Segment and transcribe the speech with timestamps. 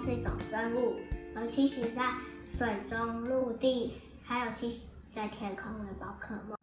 [0.00, 0.98] 是一种生物，
[1.36, 2.14] 而栖息在
[2.48, 3.92] 水中、陆地，
[4.24, 6.56] 还有栖息在天空的宝可梦。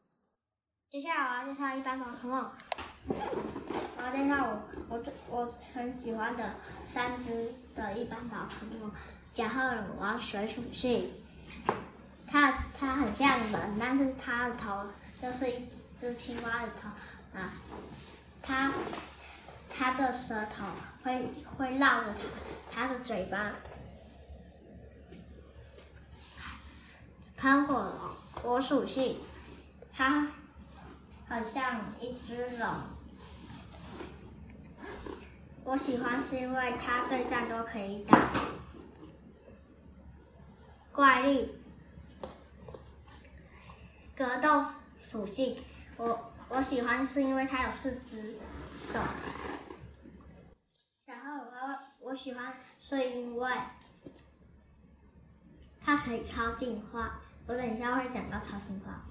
[0.89, 2.49] 接下来我要介绍一般宝可梦。
[3.07, 6.55] 我要介绍我我最我很喜欢的
[6.87, 8.91] 三只的一般宝可梦。
[9.35, 11.07] 甲贺忍王水属性，
[12.25, 14.83] 它它很像人，但是它的头
[15.21, 16.89] 就是一只青蛙的头
[17.39, 17.53] 啊，
[18.41, 18.73] 它
[19.69, 20.65] 它的舌头
[21.03, 22.13] 会会绕着
[22.71, 23.53] 它它的嘴巴。
[27.35, 27.93] 喷火龙
[28.41, 29.17] 火属性，
[29.93, 30.27] 它
[31.27, 32.67] 很像一只龙。
[35.63, 38.19] 我喜欢是因为它对战都可以打。
[40.91, 41.59] 怪力
[44.15, 44.65] 格斗
[44.99, 45.57] 属性，
[45.97, 48.35] 我我喜欢是因为它有四只
[48.75, 48.99] 手。
[52.07, 53.51] 我喜欢是因为
[55.81, 57.19] 它可以超进化。
[57.45, 59.03] 我等一下会讲到超进化。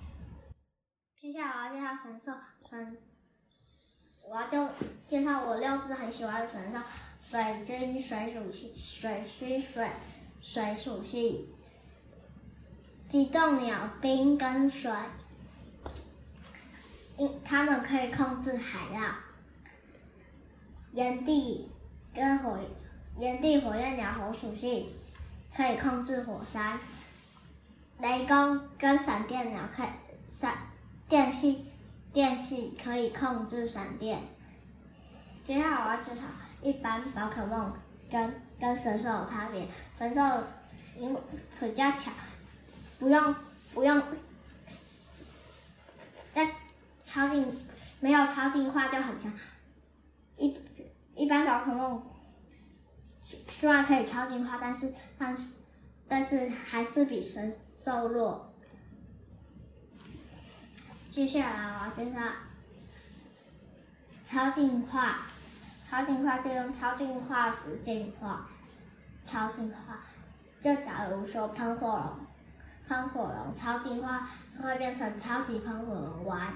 [1.15, 2.33] 接下来我要介绍神兽
[2.67, 2.99] 神，
[4.31, 4.67] 我要就
[5.07, 6.79] 介绍我六只很喜欢的神兽：
[7.21, 9.91] 水晶水属性、水须水
[10.41, 11.47] 水属性。
[13.11, 14.91] 机动鸟冰跟水，
[17.19, 19.17] 因它们可以控制海浪。
[20.95, 21.71] 炎帝
[22.15, 22.59] 跟火
[23.19, 24.93] 炎帝火焰鸟火属性
[25.57, 26.79] 可以控制火山。
[27.99, 29.89] 雷公跟闪电鸟可以
[30.29, 30.55] 闪
[31.09, 31.65] 电系
[32.13, 34.21] 电系可以控制闪电。
[35.43, 36.25] 接下来我要介绍
[36.63, 37.73] 一般宝可梦
[38.11, 40.21] 跟跟神兽有差别，神兽
[40.99, 41.17] 因
[41.59, 42.13] 比较强。
[42.99, 43.35] 不用
[43.73, 44.03] 不用，
[46.35, 46.51] 但
[47.05, 47.47] 超进
[48.01, 49.33] 没有超进化就很强。
[50.37, 50.55] 一
[51.15, 52.03] 一般宝可梦
[53.59, 55.55] 虽然可以超进化，但是但是
[56.07, 58.53] 但是还是比神兽弱。
[61.09, 62.21] 接下来我要介绍
[64.23, 65.21] 超进化，
[65.89, 68.47] 超进化就用超进化石进化，
[69.25, 70.01] 超进化
[70.61, 72.27] 就假如说喷火龙。
[72.87, 74.29] 喷火龙超进化
[74.63, 76.55] 会变成超级喷火龙 Y，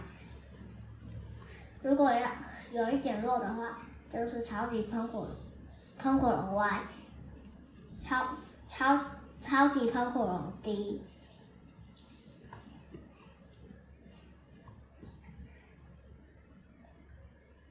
[1.83, 2.31] 如果要
[2.72, 3.77] 有一点弱的话，
[4.09, 5.31] 就是超级喷火龙
[6.03, 6.81] 喷火龙 Y，
[8.00, 8.25] 超
[8.69, 9.00] 超
[9.41, 11.03] 超级喷火龙 D。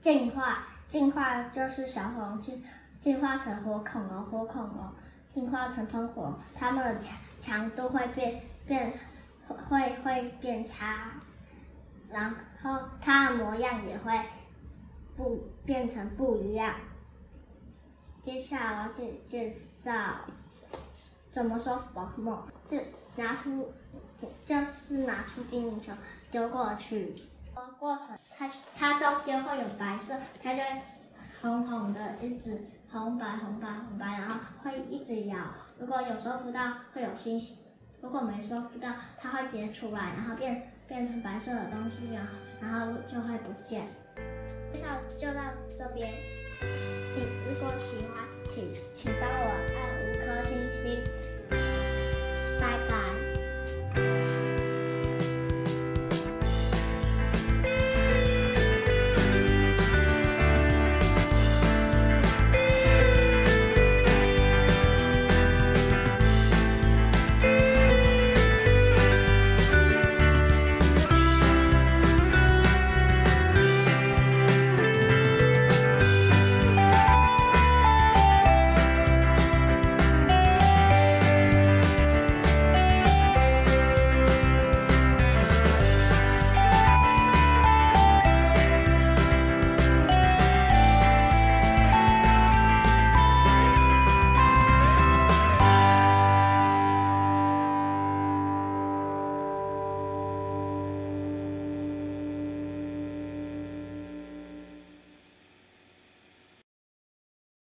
[0.01, 2.63] 进化进化就是小火龙进
[2.97, 4.93] 进化成火恐龙，火恐龙
[5.27, 8.41] 进化成喷火龙，它们的强强度会变。
[8.69, 8.93] 变
[9.67, 11.13] 会会变差，
[12.07, 14.13] 然后它的模样也会
[15.15, 16.75] 不变成不一样。
[18.21, 19.91] 接下来我要介介绍
[21.31, 22.77] 怎么收服宝可梦，就
[23.15, 23.71] 拿出
[24.43, 25.93] 就是拿出精灵球
[26.29, 27.15] 丢过去，
[27.79, 28.07] 过程
[28.37, 30.81] 它它中间会有白色，它就会
[31.41, 35.37] 红红的一直红白红白红白，然后会一直摇。
[35.77, 37.57] 如果有收不到，会有星星。
[38.01, 43.87] 如果没收到，它会结出来，然后变变成白色的东西，然后然后就会不见。
[44.73, 44.87] 介绍
[45.17, 45.41] 就到
[45.77, 46.13] 这边，
[47.47, 51.03] 如果喜欢，请请帮我按五颗星星，